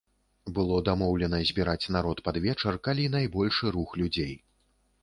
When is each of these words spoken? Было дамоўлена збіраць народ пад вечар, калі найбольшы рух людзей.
Было 0.57 0.77
дамоўлена 0.87 1.41
збіраць 1.49 1.91
народ 1.97 2.25
пад 2.29 2.35
вечар, 2.47 2.73
калі 2.89 3.05
найбольшы 3.19 3.65
рух 3.79 3.89
людзей. 4.03 4.35